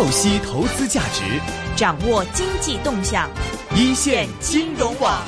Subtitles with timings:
[0.00, 1.22] 透析投资价值，
[1.76, 3.28] 掌握经济动向，
[3.76, 5.22] 一线金融网。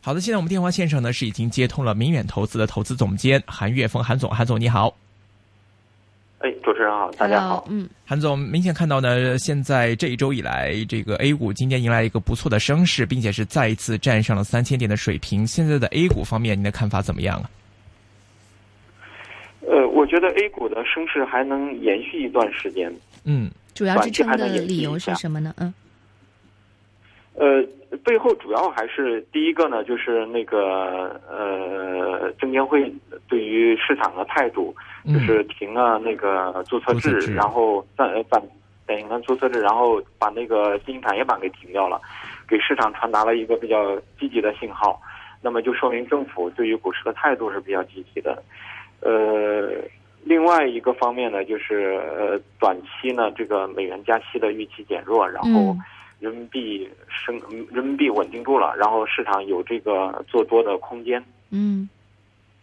[0.00, 4.92] 好的，现在我们电话线上呢是已经接通了明远投资的投资总监韩岳峰，韩总，韩总你好。
[6.40, 7.64] 哎，主持人好，大家好。
[7.70, 15.46] 嗯，韩总，明显看到呢，现在这一周以来，这个 A 股今天迎来一个不错的升势，并且是再一次站上了三千点的水平。
[15.46, 17.48] 现在的 A 股方面，您的看法怎么样啊？
[19.60, 22.92] 呃，我觉得 A 股的升势还能延续一段时间。
[23.24, 25.54] 嗯，主要支撑的理由是什么呢？
[25.58, 25.72] 嗯，
[27.34, 27.62] 呃，
[28.04, 32.92] 背后主要还是第一个呢，就是那个呃，证监会
[33.28, 34.74] 对于市场的态度，
[35.06, 38.42] 就是停了那个注册制，然后暂暂
[38.86, 42.00] 停了注册制，然后把那个新兴产业板给停掉了，
[42.48, 45.00] 给市场传达了一个比较积极的信号。
[45.42, 48.42] 那么就说明政府对于股市的态度是比较积极的。
[49.00, 49.72] 呃，
[50.24, 55.76] 另外一个方面呢，就是呃，短期呢，这个美元加息的预期减弱，然后
[56.18, 57.40] 人民币升，
[57.70, 61.22] 人民币稳定住了，然后市场有这个做多的空间。
[61.50, 61.88] 嗯，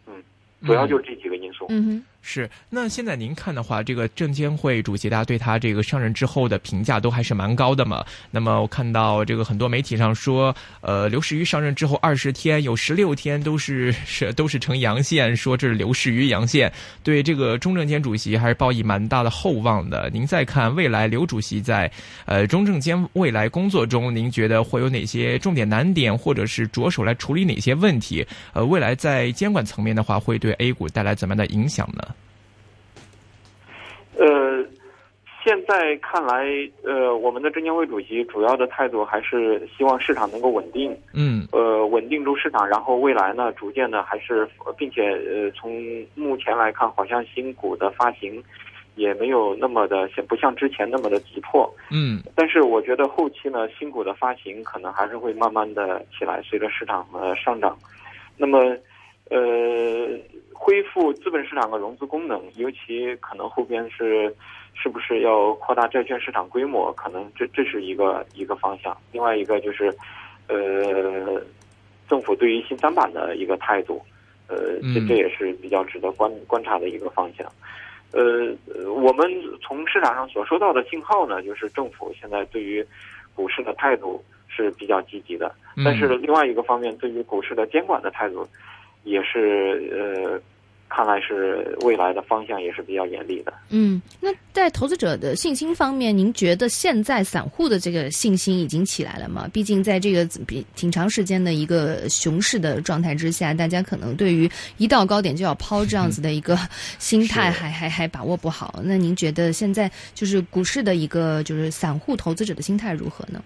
[0.05, 0.23] 嗯，
[0.65, 1.65] 主要就是这几个因素。
[1.69, 2.03] 嗯哼。
[2.29, 8.03] 是，那现在您看的话，这个证监会主席大家对他这个上任之后的评价都还是蛮高的嘛。
[8.31, 16.69] 那么我看到这个很多媒体上说，呃，刘士余上任之后二十天有十六天都是是都是呈阳线，说这是刘士余阳线，
[17.01, 20.09] 对这个中证监主席还是抱以蛮大的厚望的。
[20.11, 21.89] 您再看未来刘主席在
[22.25, 28.27] 呃中证监未来工作中，您觉得会有哪些重点难点，或者是着手来处理哪些问题？
[28.51, 32.03] 呃，未来在监管层面的话，会对 A 股带来怎么样的影响呢？
[34.19, 34.25] 呃，
[35.47, 36.45] 现在看来，
[36.83, 44.45] 呃，我们的证监会主席主要的态度还是希望市场能够稳定，嗯，呃，稳定住市场，然后未来呢，逐渐的还是，
[44.77, 48.43] 并且呃，从目前来看，好像新股的发行
[48.95, 57.77] 也没有那么的像不像之前那么的急迫，嗯，但是我觉得后期呢，新股的发行可能还是会慢慢的起来，随着市场的上涨，
[58.35, 58.59] 那么，
[59.29, 59.37] 呃。
[60.97, 64.33] 恢复资本市场的融资功能，尤其可能后边是，
[64.73, 66.91] 是不是要扩大债券市场规模？
[66.93, 68.97] 可能这这是一个一个方向。
[69.11, 69.95] 另外一个就是，
[70.47, 71.39] 呃，
[72.09, 74.01] 政府对于新三板的一个态度，
[74.47, 74.57] 呃，
[74.91, 77.45] 这这也是比较值得观观察的一个方向。
[78.11, 78.51] 呃，
[78.91, 79.31] 我们
[79.61, 82.83] 从市场上所收到的信号呢，就是政府现在对于
[83.35, 85.53] 股市的态度是比较积极的，
[85.85, 88.47] 但是另外一个方面，对于股市的监管的态度。
[89.03, 90.37] 也是呃，
[90.89, 93.53] 看来是未来的方向也是比较严厉的。
[93.69, 99.49] 嗯，那在投资者的信心方面，您觉得现在散户的这个信心已经起来了吗？
[99.51, 106.57] 毕竟在这个比挺长时间的一个熊市的状态之下，大家可能对于一到高点就要抛这样子的一个
[106.99, 108.79] 心态还 还还把握不好。
[108.83, 113.43] 那您觉得现在就是股市的一个就是散户投资者的心态如何呢？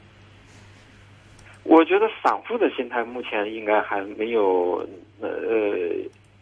[1.64, 4.86] 我觉得散户的心态目前应该还没有，
[5.20, 5.30] 呃，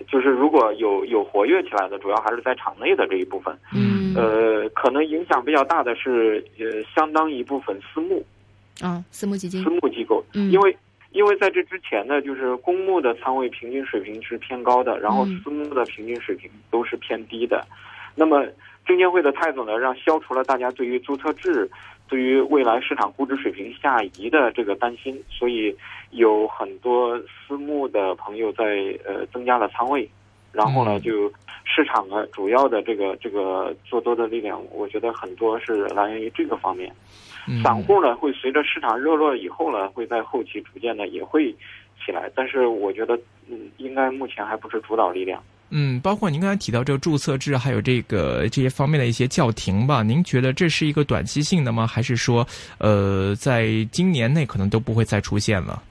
[0.08, 3.58] 就是如果有有活跃起来的，主要还是在场内的这一部分。
[3.74, 4.14] 嗯。
[4.16, 8.26] 呃，可能影响比较大的是，呃，相当一部分私募。
[8.82, 9.64] 啊，私募基金。
[9.64, 10.24] 私募机构。
[10.34, 10.50] 嗯。
[10.52, 10.76] 因为，
[11.12, 17.66] 因为在这之前呢，就是公募的仓位平均水平是偏高的，然后私募的平均水平都是偏低的。
[18.16, 18.46] 那么，
[18.86, 21.70] 证监会的态度呢，让消除了大家对于注册制。
[22.10, 25.76] 对于未来市场估值水平下移的这个担心，所以
[26.10, 28.64] 有很多私募的朋友在
[29.06, 30.10] 呃增加了仓位，
[30.52, 31.32] 然后呢，就
[31.64, 36.92] 市场的主要的这个这个做多的力量，我觉得很多是来源于这个方面。
[37.64, 41.56] 散户呢，会随着市场热络以后呢，会在后期逐渐的也会
[42.04, 43.16] 起来，但是我觉得
[43.50, 45.42] 嗯，应该目前还不是主导力量。
[45.72, 51.86] 嗯，包括您刚才提到这个注册制，还有这个这些方面的一些叫停吧，您觉得这是一个短期性的吗？
[51.86, 52.46] 还是说，
[52.80, 55.84] 呃，在今年内可能都不会再出现了？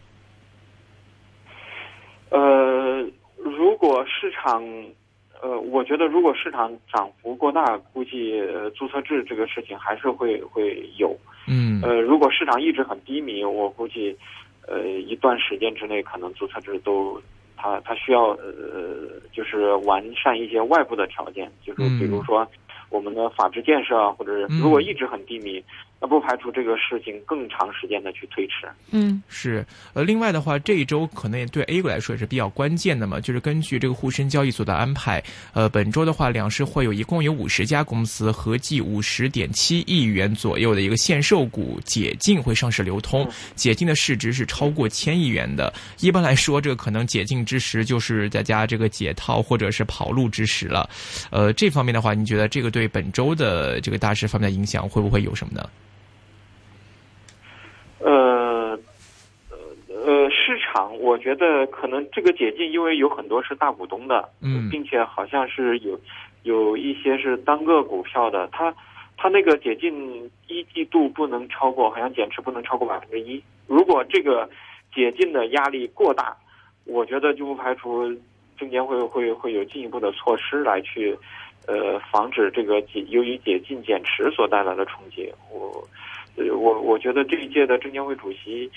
[2.31, 3.06] 呃，
[3.37, 4.61] 如果市场，
[5.41, 11.16] 呃，我觉得如果市场涨幅过大，估计呃注册制这个事情还是会会有。
[11.47, 11.81] 嗯。
[11.83, 14.16] 呃，如果市场一直很低迷，我估计，
[14.66, 17.22] 呃，一段时间之内可能注册制都。
[17.60, 22.47] 它它需要呃，就是完善一些外部的条件，就是比如说
[22.89, 25.63] 我们的法治建设啊，或者是如果一直很低迷，
[26.00, 28.68] 那不排除这个事情更长时间的去推迟。
[28.92, 29.66] 嗯，是。
[29.95, 35.21] 呃，另外的话，这一周可能也对 A 股来说也是比较关键的嘛，就是根据这个沪深交易所的安排，
[35.54, 45.72] 呃，本周的话，两市会有一共有五十家公司，合计五十点七亿元左右的一个限售股解禁会上市流通，解禁的市值是超过千亿元的。
[45.98, 50.89] 一般来说，这个可能解禁之时就是大家这个解套或者是跑路之时了。
[51.33, 55.68] 呃，这方面的话，你觉得这个对本周的这个大市方面的影响会不会有什么呢？
[58.00, 58.78] 呃，
[61.00, 65.98] 我觉得可能这个解禁，因为有很多是大股东的，嗯并且好像是有
[66.42, 68.74] 有一些是单个股票的，它
[69.16, 73.42] 它那个解禁一季度不能超过，好像减持不能超过百分之一。
[73.66, 74.48] 如果这个
[74.94, 76.36] 解禁的压力过大，
[76.84, 78.06] 我觉得就不排除
[78.59, 81.16] 证监会会会有进一步的措施来去
[81.66, 85.32] 呃防止这个解由于解禁减持所带来的冲击。
[85.50, 85.82] 我
[86.36, 88.71] 呃我我觉得这一届的证监会主席。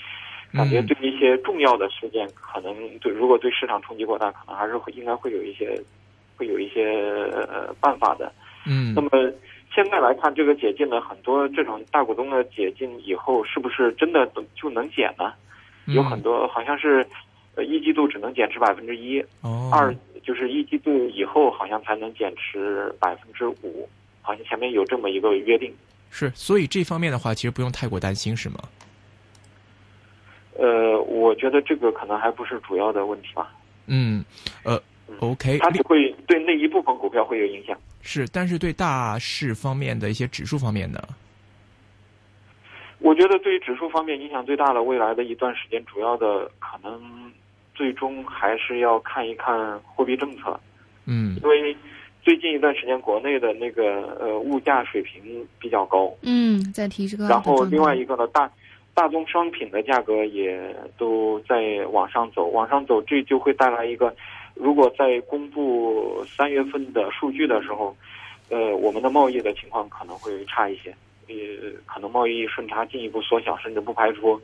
[0.52, 5.80] 感觉对一些重要的事件，可能对如果对市场冲击过大，可能还是会应该会有一些，
[6.36, 6.84] 会有一些
[7.48, 8.32] 呃办法的。
[8.66, 9.10] 嗯那么
[9.74, 15.32] 现在来看，这个解禁的很多这种大股东的解禁以后，是不是真的就能减呢？
[15.86, 17.04] 嗯有很多好像是，
[17.56, 23.88] 呃，一季度只能减持百分之一，哦二就是一季度以后好像才能减持百分之五，
[24.20, 25.74] 好像前面有这么一个约定。
[26.10, 28.56] 是，所以这方面的话，其实不用太过担心，是吗？
[30.58, 33.52] 呃，我觉得这个可能还不是主要的问题吧。
[33.86, 34.24] 嗯，
[34.64, 34.80] 呃
[35.20, 37.76] ，OK，它只会对那一部分股票会有影响。
[38.00, 41.00] 是，但是对大市方面的一些指数方面呢？
[42.98, 47.32] 我觉得对于指数方面影响最大的，未来的一段时间，主要的可能
[47.74, 50.58] 最终还是要看一看货币政策，
[51.06, 51.76] 嗯因为
[52.22, 58.48] 最近一段时间国内的那个呃物价水平比较高，嗯，在提这个，然后另外一个呢，大
[58.94, 64.14] 大宗商品的价格也都在往上走，往上走，这就会带来一个，
[64.54, 67.96] 如果在公布三月份的数据的时候，
[68.50, 70.94] 呃，我们的贸易的情况可能会差一些，
[71.26, 74.38] 也可能贸易顺差进一步缩小，甚至不排除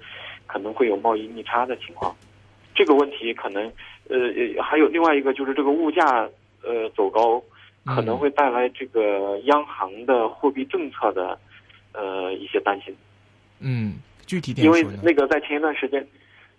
[0.46, 2.14] 可能会有贸易逆差的情况。
[2.74, 3.70] 这个问题可能，
[4.08, 6.26] 呃，还有另外一个就是这个物价
[6.62, 7.42] 呃走高，
[7.84, 11.38] 可能会带来这个央行的货币政策的
[11.92, 12.96] 呃一些担心。
[13.60, 13.94] 嗯，
[14.28, 14.86] 具体点因为？
[15.02, 16.06] 那个在前一段时间，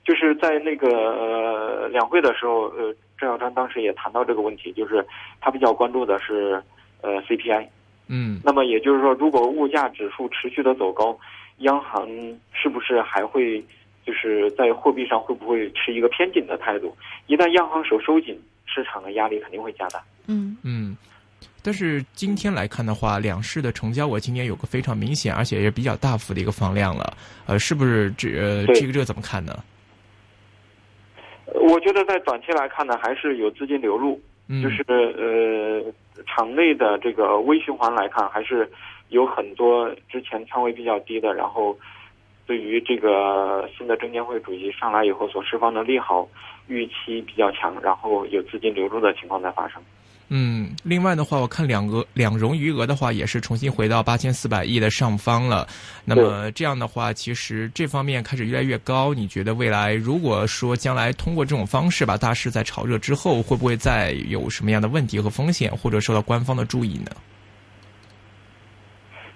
[0.04, 5.06] 就是在那个呃两会的时候，呃，郑小川当时也谈到这个问题，就是
[5.40, 6.62] 他比较关注的是
[7.02, 7.68] 呃 CPI。
[8.12, 11.16] 嗯那么也就是说，如果物价指数持续的走高，
[11.60, 12.10] 央行
[12.52, 13.64] 是不是还会
[14.04, 16.98] 就是在货币上会不会持一个偏紧的态度？
[17.28, 18.36] 一旦央行手收紧，
[18.66, 20.02] 市场的压力肯定会加大。
[20.28, 20.89] 嗯嗯。
[21.64, 27.18] 但是今天来看的话，两市的成交额今年有个非常明显，而且也比较大幅的一个放量了。
[27.46, 29.54] 呃，是不是这呃这个这个怎么看呢？
[31.46, 38.70] 呃我觉得在短期来看呢，还是有资金流入，嗯，就是呃，场内的这个微循环来看，还是
[39.10, 41.78] 有很多之前仓位比较低的，然后
[42.46, 46.28] 对于这个新的证监会主席上来以后所释放的利好
[46.68, 49.82] 预期比较强，然后有资金流入的情况在发生。
[50.32, 55.68] 嗯，另外的话，我看两个两融余额的话，也是重新回到八千四百亿的上方了。
[56.06, 59.12] 那么这样的话，其实这方面开始越来越高。
[59.12, 67.10] 你觉得未来如果说将来通过这种方式把大势在炒热之后，会不会再有什么样的问题和风险，或者受到官方的注意呢？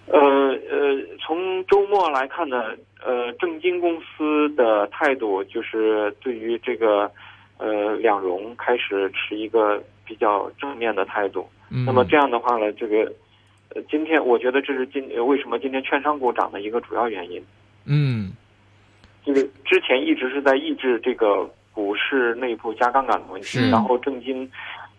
[0.06, 2.66] 呃呃，从周末来看呢，
[3.04, 7.10] 呃，证金公司的态度就是对于这个
[7.57, 11.47] 呃两融开始持一个比较正面的态度。
[11.69, 13.11] 嗯，那么这样的话呢，这个
[13.75, 17.44] 呃，今天我觉得这是今呃为什么今天券商股涨的一个主要原因。
[17.85, 18.31] 嗯
[19.25, 24.49] 这个之前一直是在抑制这个股市内部加杠杆的问题，然后证金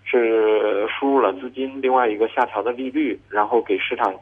[0.05, 4.15] 是输入了资金，另外一个下调的利率，然后给市场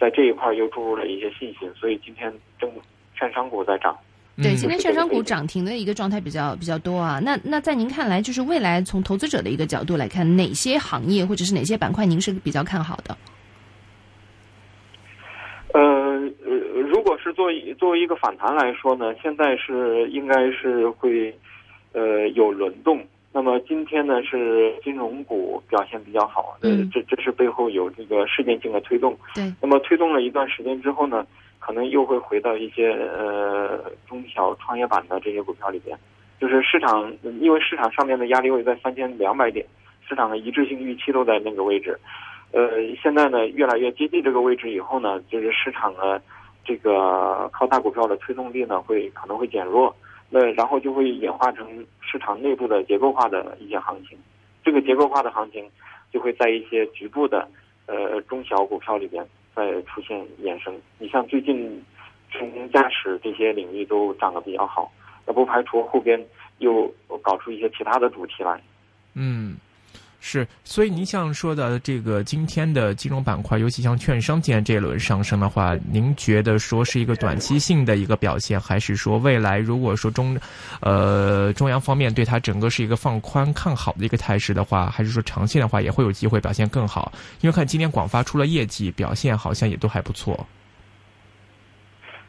[0.00, 2.70] 在这一块儿又注入了一些信心，所以今天证
[3.14, 3.96] 券商股在涨。
[4.36, 7.20] 对，嗯今天券商股涨停的一个状态比较比较多啊。
[7.22, 13.16] 那那在您看来，就是未来从投资者的一个角度来看，哪些行业或者是哪些板块您是比较看好的？
[15.74, 15.80] 呃
[16.44, 16.54] 呃，
[16.88, 21.34] 如果是作为作为一个反弹来说呢，现在是应该是会
[21.92, 23.02] 呃有轮动。
[23.34, 29.16] 那么今天呢是金融股表现比较好，这这是背后有这个事件性的推动。
[29.34, 31.26] 对，那么推动了一段时间之后呢，
[31.58, 35.98] 可能又会回到一些呃中小创业板的这些股票里边，
[36.38, 37.10] 就是市场
[37.40, 39.64] 因为市场上面的压力位在三千两百点，
[40.06, 41.98] 市场的一致性预期都在那个位置。
[42.52, 42.68] 呃，
[43.02, 46.20] 现在呢越来越接近这个位置以后呢，就是市场的
[46.66, 49.96] 这个靠大股票的推动力呢会可能会减弱，
[50.34, 54.16] 那然后就会演化成市场内部的结构化的一些行情，
[54.64, 55.70] 这个结构化的行情
[56.10, 57.46] 就会在一些局部的
[57.84, 59.22] 呃中小股票里边
[59.54, 60.74] 再出现衍生。
[60.98, 61.84] 你像最近
[62.30, 64.90] 成功驾驶这些领域都涨得比较好，
[65.26, 66.18] 那不排除后边
[66.60, 68.58] 又搞出一些其他的主题来。
[69.14, 69.56] 嗯。
[70.24, 80.38] 是，所以您像说的这个今天的金融板块，尤其像券商今天这一轮上升的话，您觉得说是一个短期性的一个表现，还是说未来如果说中，
[80.80, 87.12] 呃中央方面对它整个是一个放宽看好的一个态势的话，还是说长线的话也会有机会表现更好？
[87.40, 90.46] 因为看今天广发出了业绩，表现好像也都还不错。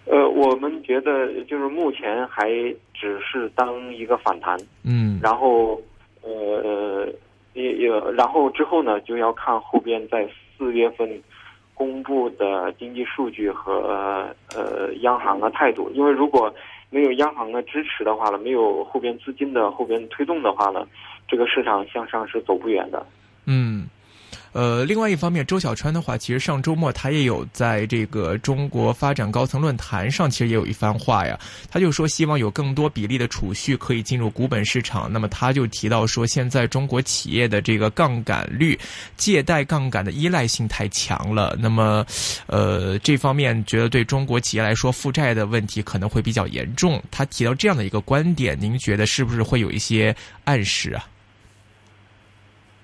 [0.06, 2.50] 呃，我们觉得就是目前还
[2.92, 5.80] 只是当一个反弹，嗯，然后
[6.24, 7.08] 呃。
[7.54, 11.22] 也也，然后之后呢，就要看后边在四月份
[11.74, 15.90] 公布的经济数据和呃央行的态度。
[15.94, 16.54] 因为如果
[16.90, 20.86] 没有央行的支持的话呢，没有后边资金的后边推动的话呢，
[21.28, 23.06] 这个市场向上是走不远的。
[23.46, 23.88] 嗯。
[24.54, 31.40] 呃，另外一方面，周小川的话，其实上周末他也有在这个中国发展高层论坛上，其实也有一番话呀。
[31.72, 35.12] 他就说，希望有更多比例的储蓄可以进入股本市场。
[35.12, 38.80] 那么他就提到说，现在中国企业的这个杠杆率、
[39.18, 41.58] 借贷杠杆的依赖性太强了。
[41.60, 42.06] 那么，
[42.46, 47.02] 呃，这方面觉得对中国企业来说，负债的问题可能会比较严重。
[47.10, 51.10] 他提到这样的一个观点，您觉得是不是会有一些暗示啊？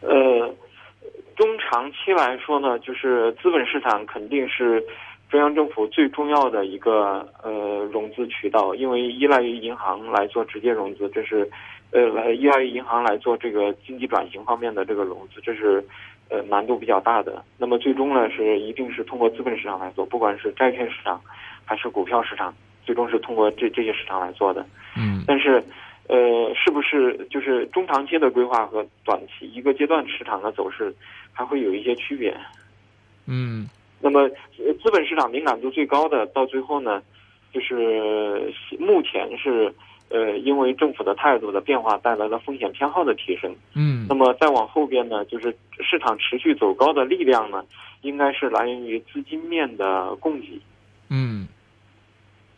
[0.01, 0.09] 呃。
[1.39, 4.83] 中长期来说呢，就是资本市场肯定是
[5.29, 11.47] 中央政府最重要的一个呃融资渠道，因为依赖于银行来做直接融资，这是
[11.91, 15.85] 呃来依赖于银行来做这个经济转型方面的这个融资，这是
[16.29, 17.43] 呃难度比较大的。
[17.59, 21.21] 那么最终呢，是一定是通过资本市场来做，不管是债券市场
[21.65, 22.51] 还是股票市场，
[22.83, 24.65] 最终是通过这这些市场来做的。
[24.97, 25.63] 嗯，但是。
[26.09, 30.91] 呃，是不是就是中长期的规划和短期一个阶段市场的走势
[31.31, 32.35] 还会有一些区别？
[33.27, 33.69] 嗯，
[34.01, 36.99] 那么资本市场敏感度最高的，到最后呢，
[37.53, 39.71] 就是目前是
[40.09, 43.55] 呃，因为政府的态度的变化带来了风险偏好的提升。
[43.75, 47.63] 嗯，那么再往后边呢，就是市场持续走高的力量呢，
[48.01, 50.59] 应该是来源于资金面的供给。
[51.11, 51.47] 嗯，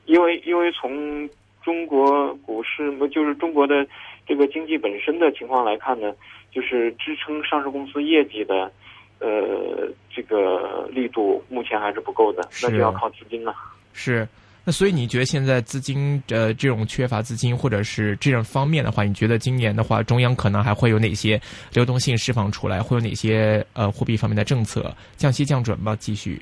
[0.05, 1.29] 因为因为从
[1.63, 3.86] 中国股市，不就是中国的
[4.27, 6.13] 这个经济本身的情况来看呢，
[6.51, 8.72] 就是支撑上市公司业绩的，
[9.20, 13.53] 呃，这个力度目前还是不够的，那就要靠资金了。
[13.94, 14.27] 是，
[14.63, 21.39] 那所以你觉得现在资金呃这种缺乏资金，或者是这种方面的话，你觉得今年的话，中央可能还会有哪些
[21.74, 22.82] 流动性释放出来？
[22.82, 25.96] 会有哪些呃货币方面的政策降息降准吗？
[26.00, 26.41] 继续？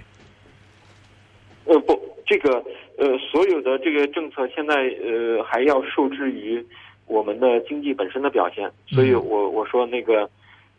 [1.66, 1.99] 呃，不，
[2.30, 2.64] 这个。
[3.02, 6.62] 呃，所有的这个政策现在呃还要受制于
[7.06, 10.30] 我们的经济本身的表现，所以我我说那个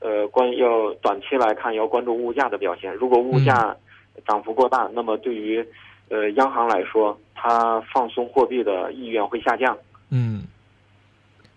[0.01, 3.75] 呃关要短期来看要关注物价的表现，如果物价
[4.27, 5.67] 涨幅过大，那么对于
[6.11, 9.75] 呃央行来说，它放松货币的意愿会下降。
[10.11, 10.43] 嗯，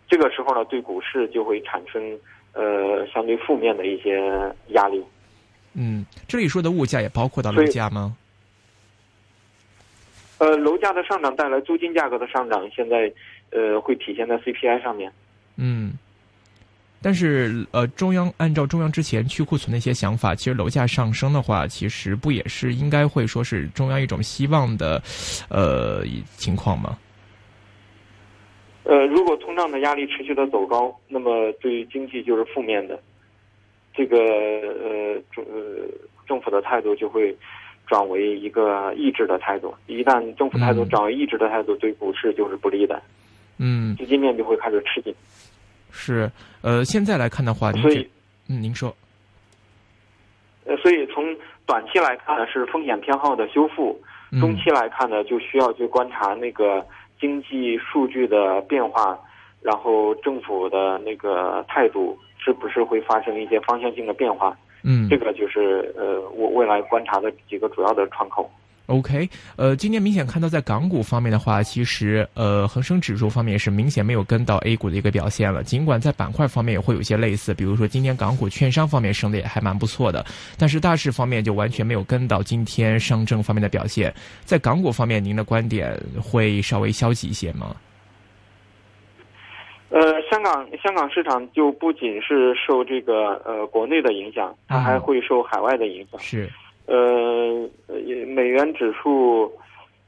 [0.07, 2.17] 这个时候呢，对股市就会产生
[2.53, 4.17] 呃相对负面的一些
[4.69, 5.03] 压力。
[5.73, 8.15] 嗯，这里说的物价也包括到楼价吗？
[10.39, 13.09] 呃，楼价的上涨带来租金价格的上涨，现在
[13.51, 15.09] 呃会体现在 CPI 上面。
[15.55, 15.93] 嗯，
[17.01, 25.01] 但是呃，中央按照中央之前去库存的一些想法，其实楼价上升的话，其实不也是应该会说是中央一种希望的
[25.49, 26.03] 呃
[26.35, 26.97] 情况吗？
[28.83, 32.99] 呃，如果通胀的压力持续的走高，那么对于经济就是负面的。
[33.95, 35.87] 这个呃政呃
[36.27, 37.33] 政府的态度就会。
[37.85, 43.01] 转为一个抑制的态度，一旦政府态度转为抑制的态度，对股市就是不利的。
[43.57, 45.13] 嗯，资金面就会开始吃紧。
[45.91, 48.09] 是，呃，现在来看的话，所以，
[48.49, 48.95] 嗯，您说，
[50.65, 51.23] 呃，所以从
[51.65, 53.95] 短期来看呢，是风险偏好的修复；
[54.39, 56.83] 中期来看呢，就需要去观察那个
[57.19, 59.19] 经济数据的变化，
[59.61, 64.57] 然后政府的那个态度是不是会发生一些方向性的变化。
[64.83, 68.49] 嗯，这个就是呃，我未来观察的几个主要的窗口。
[68.87, 75.63] OK，呃，今天明显看到在港股方面的话，其实呃，恒生指数方面是明显没有跟到 A 股的一个表现了。
[75.63, 80.25] 尽管在板块方面也会有一些类似，比如说今天港股券商方面升的也还蛮不错的，
[80.57, 84.13] 但是大市方面就完全没有跟到今天上证方面的表现。
[84.43, 87.73] 在港股方面，您的观点会稍微消极一些吗？
[90.43, 96.19] 港香港市场就不仅是受这个呃国内的影响，它还会受海外的影响。
[96.19, 96.47] 是，
[96.85, 97.67] 呃，
[98.27, 99.51] 美元指数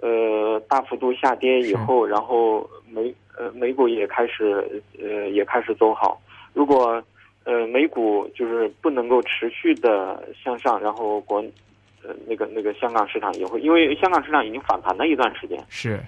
[0.01, 6.21] 呃大幅度下跌以后，然后美呃美股也开始呃也开始走好。
[6.53, 7.01] 如果
[7.45, 11.39] 呃美股就是不能够持续的向上，然后国
[12.03, 15.57] 呃那个那个香港市场也会，因为香港市场已经反弹了一段时间。
[15.69, 15.99] 是，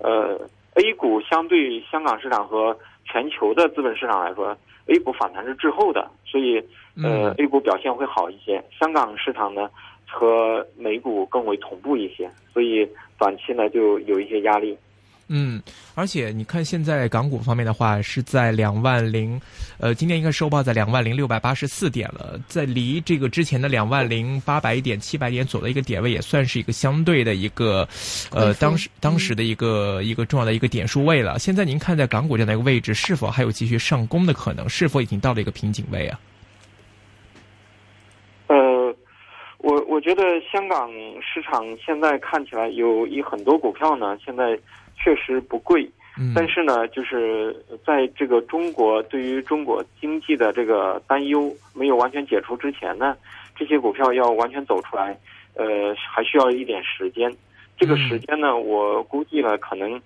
[0.00, 0.40] 呃
[0.74, 4.56] A 股相对香港市场和全球的资本市场来说
[4.86, 6.58] ，A 股反弹是滞后的，所以
[7.02, 8.62] 呃、嗯 A 股表现会好一些。
[8.78, 9.68] 香港市场呢
[10.06, 14.76] 和美股更为同步一些，所以短期呢就有一些压力。
[15.28, 15.62] 嗯，
[15.94, 19.40] 而且你看，现在港股方面的话是在两万零，
[19.78, 27.88] 呃，今天应该收报在两万零六百八十四点了，在离这个之前的两万零八百点、七百点左右的一个点位，也算是一个相对的一个，
[28.32, 31.38] 呃，当时当时的一个、一个重要的一个点数位了。
[31.38, 34.68] 现在您看，在港股这样的一个位置，是否还有继续上攻的可能？
[34.68, 36.20] 是否已经到了一个瓶颈位啊？
[38.48, 38.94] 呃，
[39.58, 40.90] 我我觉得香港
[41.22, 44.58] 市场现在看起来有一很多股票呢，现在
[45.04, 45.86] 确实不贵，
[46.18, 53.14] 嗯，但是呢，就是在这个中国对于中国经济的这个担忧没有完全解除之前呢，
[53.54, 55.14] 这些股票要完全走出来，
[55.56, 57.30] 呃，还需要一点时间。
[57.76, 60.00] 这个时间呢，我估计呢，可能，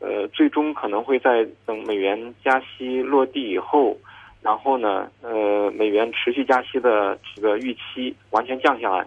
[0.00, 3.96] 呃，最终可能会在等美元加息落地以后，
[4.42, 9.06] 然后呢，呃，美元持续加息的这个预期完全降下来，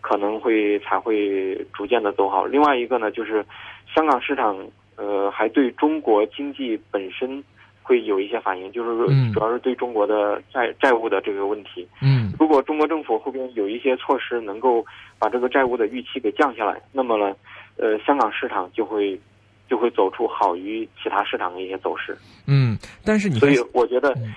[0.00, 2.44] 可能会才会逐渐的走好。
[2.46, 3.44] 另外一个呢，就是
[3.94, 4.56] 香港市场，
[4.96, 7.42] 呃，还对中国经济本身
[7.82, 11.86] 会有一些反应，就是说嗯主要是对中国的债债务的这个问题。
[12.00, 14.84] 嗯如果中国政府后边有一些措施能够
[15.18, 17.34] 把这个债务的预期给降下来，那么呢，
[17.76, 19.18] 呃，香港市场就会
[19.68, 22.16] 就会走出好于其他市场的一些走势。
[22.46, 24.32] 嗯，但是你所以，我觉得嗯，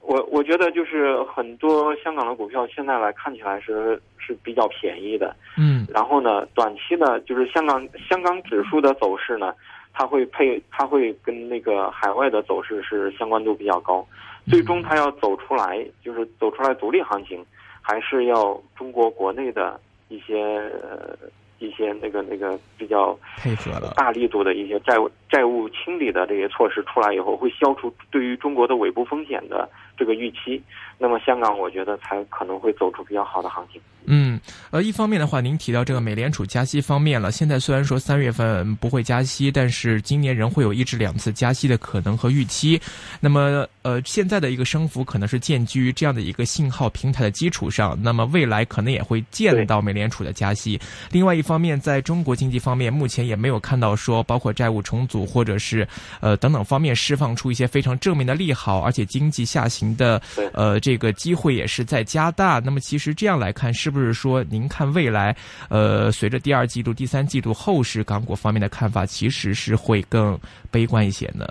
[0.00, 5.34] 我我觉得就是很多香港的股票现在来看起来是是比较便宜的。
[5.56, 9.54] 嗯然后呢，短期呢，就是香港香港指数的走势呢，
[9.92, 14.06] 它会配它会跟那个海外的走势是相关度比较高。
[14.50, 17.44] 最终它要走出来，就是走出来独立行情，
[17.80, 20.42] 还是要中国国内的一些
[20.82, 21.16] 呃
[21.60, 30.60] 一些那个那个比较配合的，大力度的一些债务债务清理的这些措施出来以后，会消除对于中国的尾部风险的这个预期。
[30.98, 33.80] 那么香港，我觉得才可能会走出比较好的行情。
[34.06, 34.21] 嗯，
[34.70, 42.80] 呃，一方面的话，您提到这个美联储加息方面了，现在虽然说三月份不会加息，但是今年仍会有一至两次加息的可能和预期。
[43.20, 50.80] 那么，呃，现在的一个升幅可能是建基于这样的一个信号平台的基础上，那么未来可能也会见到美联储的加息。
[51.10, 55.86] 另外一方面，在中国经济方面，目前也没有看到说包括债务重组或者是
[56.20, 62.60] 呃等等方面释放出一些非常正面的利好，而且经济下行的呃这个机会也是在加大。
[62.60, 65.36] 那么其实这样来看，是不是说您看未来
[65.68, 70.38] 呃随着第二季度、第三季度后市港股方面的看法，其实是会更
[70.70, 71.48] 悲观一些呢？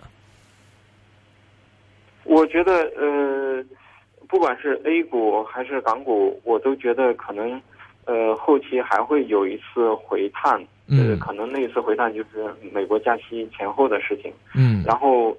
[2.32, 3.62] 我觉得呃，
[4.30, 7.62] 不管是 A 股还是港股，我都觉得可能
[8.06, 10.58] 呃后期还会有一次回探。
[10.88, 14.32] 呃，嗯可能那一次回探就是美国加息前后的事情。
[14.56, 15.36] 嗯然后，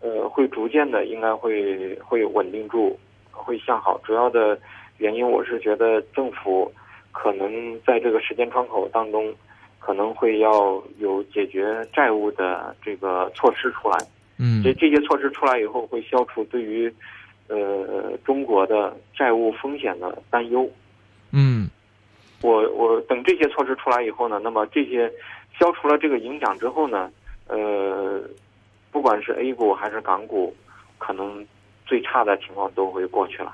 [0.00, 2.98] 呃，会逐渐的应该会会稳定住，
[3.30, 4.00] 会向好。
[4.02, 4.58] 主要的
[4.96, 6.72] 原因，我是觉得政府
[7.12, 9.30] 可能在这个时间窗口当中，
[9.78, 13.98] 可能会要有解决债务的这个措施出来。
[14.40, 16.92] 嗯这这些措施出来以后，会消除对于
[17.48, 20.68] 呃中国的债务风险的担忧。
[21.30, 21.68] 嗯
[22.40, 25.12] 我我等这些措施出来以后呢，那么这些
[25.58, 27.10] 消除了这个影响之后呢，
[27.48, 28.22] 呃，
[28.90, 30.56] 不管是 A 股还是港股，
[30.96, 31.46] 可能
[31.84, 33.52] 最差的情况都会过去了。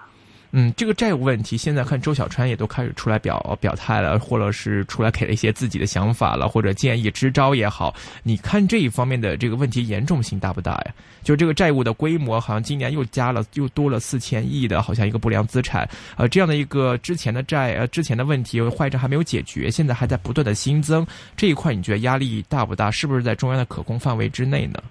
[0.59, 7.95] 嗯，这个债务问题，现在看周小川也都开始出来表表态了，或者是出来给了一些自己的想法了，或者建议支招也好。
[8.23, 10.95] 你看这一方面的这个问题严重性大不大呀？
[11.23, 15.87] 就这个债务的规模，好像今年又加了，又多了四千亿的，好像一个不良资产。
[16.17, 21.07] 呃，这样的一个之前的债，呃，之前的问题坏账还没有解决，现在还在不断的新增。
[21.37, 22.91] 这一块你觉得压力大不大？
[22.91, 24.83] 是不是在中央的可控范围之内呢？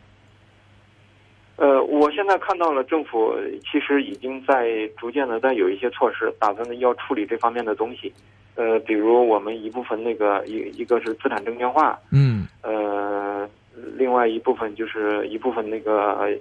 [1.58, 8.12] 呃，我现在看到了政府其实已经在逐渐的在有一些措施，打算的要处理这方面的东西。
[8.56, 13.50] 呃，比如我们一部分那个一一个是资产证券化，嗯呃，
[13.98, 16.34] 另外一部分就是一部分那个呃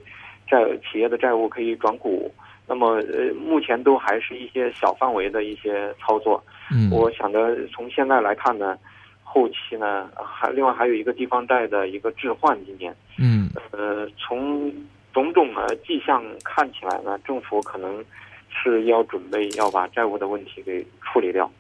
[0.49, 2.31] 债企业的债务可以转股。
[2.67, 6.43] 那么呃，目前都还是一些小范围的一些操作。
[6.73, 8.79] 嗯，我想着从现在来看呢，
[9.23, 14.73] 后期呢还另外还有一个地方债的一个置换，今年嗯呃从
[15.15, 18.05] 种种的迹象看起来呢，政府可能
[18.51, 21.51] 是要准备要把债务的问题给处理掉。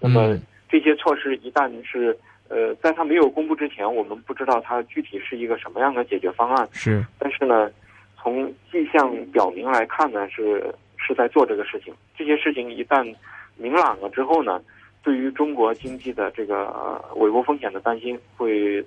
[0.00, 6.68] 那么嗯这些措施一旦是呃，在它没有公布之前，我们不知道它具体是一个什么样的解决方案。
[6.72, 7.70] 是，但是呢，
[8.16, 11.94] 从迹象表明来看呢，是是在做这个事情。
[12.16, 13.14] 这些事情一旦
[13.56, 14.60] 明朗了之后呢，
[15.02, 18.84] 对于中国经济的这个呃违约风险的担心会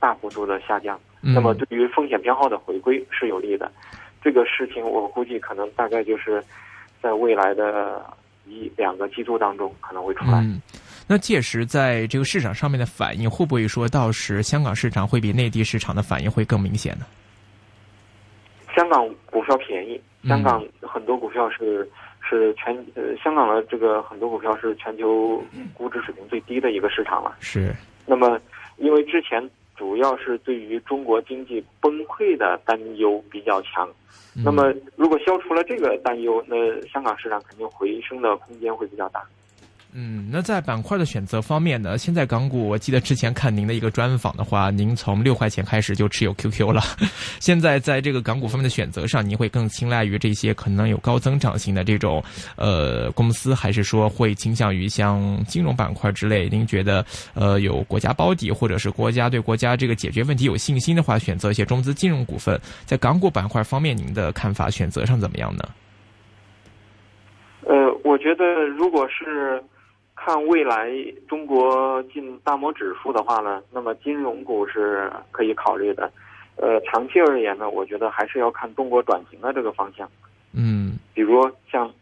[0.00, 0.98] 大幅度的下降。
[1.24, 3.70] 那么对于风险偏好的回归是有利的。
[4.22, 6.42] 这个事情我估计可能大概就是
[7.00, 8.04] 在未来的
[8.46, 10.40] 一两个季度当中可能会出来。
[10.40, 10.60] 嗯，
[11.06, 17.04] 那届时在这个市场上面的反应会不会说到时香港市场会比内地市场的反应会更明显呢？
[18.74, 21.88] 香港股票便宜，香港很多股票是
[22.28, 25.40] 是全呃香港的这个很多股票是全球
[25.74, 27.36] 估值水平最低的一个市场了。
[27.40, 27.72] 是。
[28.06, 28.40] 那么
[28.78, 33.88] 因为之前主要是对于中国经济崩溃的担忧比较强。
[34.44, 39.24] 那么，如果消除了这个担忧，那香港市场肯定回升的空间会比较大。
[39.96, 41.96] 嗯，那在板块的选择方面呢？
[41.96, 46.82] 现在港股，我记得之前看您的一个专访的话，您从六块钱开始就持有 QQ 了。
[47.38, 52.20] 现在在这个港股方面的选择上，您会更青睐于这些可能有高增长性的这种
[52.56, 56.48] 呃公司，还是说会倾向于像金融板块之类？
[56.48, 62.60] 您觉得呃有国家包底，或者是国家对国家这个解决问题有信心的话，选择一些中资金融股份？
[62.84, 65.62] 在港股板块方面，您的看法选择上怎么样呢？
[67.60, 68.44] 呃，我觉得
[68.76, 69.62] 如果是。
[70.24, 70.90] 看未来
[71.28, 76.10] 中国进大摩指数的话呢，那么金融股是可以考虑的。
[76.56, 80.08] 呃，长期而言呢，我觉得还是要看中国转型的这个方向。
[80.54, 81.92] 嗯，比如像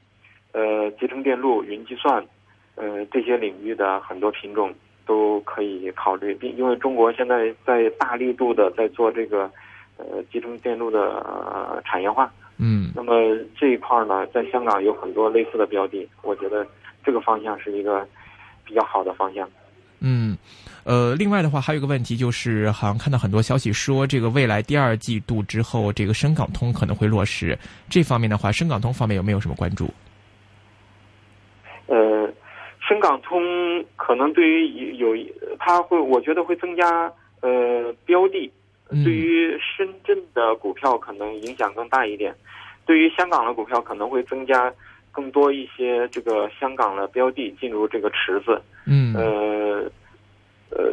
[0.53, 2.25] 呃集成电路、云计算，
[2.77, 4.73] 呃这些领域的很多品种
[5.05, 9.51] 都可以考虑，并因为中国现在在大力度的在做这个
[9.97, 12.33] 呃集成电路的产业化。
[12.57, 16.65] 嗯，那么这一块呢，在香港有很多类似的标的，我觉得。
[17.05, 18.07] 这个方向是一个
[18.65, 19.49] 比较好的方向。
[20.05, 20.37] 嗯，
[20.83, 27.57] 呃，另外的话还有一个问题就是，好像看到很多消息说，这个未来第二季度之后，这个深港通可能会落实。
[27.89, 29.89] 这方面的话，深港通方面有没有什么关注？
[31.87, 32.29] 呃，
[32.81, 35.15] 深港通可能对于有，
[35.61, 37.13] 它会，我觉得会增加
[37.43, 38.51] 呃标的，
[39.05, 42.35] 对于深圳的股票可能影响更大一点，
[42.85, 44.73] 对于香港的股票可能会增加。
[45.13, 49.91] 更多一些这个香港的标的进入这个池子，嗯，呃，
[50.71, 50.93] 呃，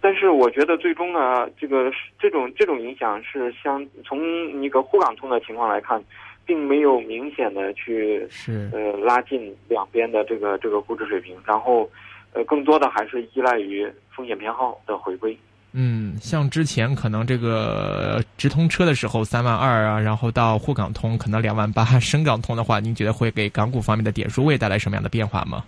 [0.00, 6.02] 但是我觉得最终呢，这个这种这种影响是相从一个沪港通的情况来看，
[6.46, 8.70] 并没有明显的去是。
[8.72, 11.90] 呃拉近两边的这个这个估值水平，然后
[12.32, 15.36] 呃更多的还是依赖于风险偏好的回归。
[15.78, 25.62] 嗯，像之前可能这个直通车的时候三万二啊，然后到沪港通可能两万八，深港通的话，您觉得会给港股方面的点数位带来什么样的变化吗？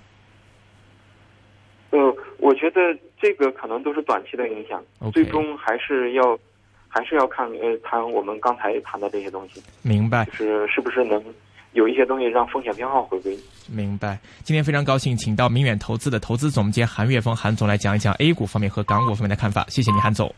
[1.90, 1.99] 呃，
[2.38, 2.81] 我觉得
[3.21, 6.38] 这个可能都是短期的影响，最终还是要
[6.88, 9.62] 还是要看呃谈我们刚才谈的这些东西。
[9.83, 11.23] 明白，就是是不是能。
[11.79, 13.38] 有一些东西让风险偏好回归。
[13.71, 14.19] 明白。
[14.43, 19.64] 今天非常高兴，请到明远投资的投资总监韩月峰韩总来讲一讲 A 股方面和港股方面的看法。
[19.69, 20.35] 谢谢你，韩总。